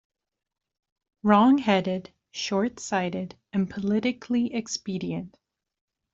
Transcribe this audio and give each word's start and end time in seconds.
Wrongheaded, 1.21 2.11
shortsighted, 2.33 3.33
and 3.53 3.69
politically 3.69 4.51
expedient. 4.51 5.37